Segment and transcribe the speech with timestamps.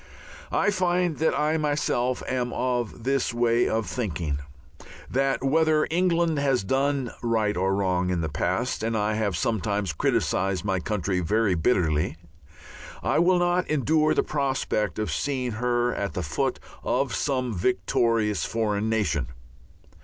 [0.51, 4.39] I find that I myself am of this way of thinking,
[5.07, 9.93] that whether England has done right or wrong in the past and I have sometimes
[9.93, 12.17] criticized my country very bitterly
[13.03, 18.43] I will not endure the prospect of seeing her at the foot of some victorious
[18.43, 19.27] foreign nation.